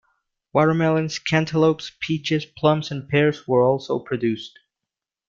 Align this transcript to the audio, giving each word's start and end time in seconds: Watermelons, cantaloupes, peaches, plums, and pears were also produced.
Watermelons, 0.51 1.19
cantaloupes, 1.19 1.91
peaches, 1.99 2.43
plums, 2.43 2.89
and 2.89 3.07
pears 3.07 3.47
were 3.47 3.61
also 3.63 3.99
produced. 3.99 4.57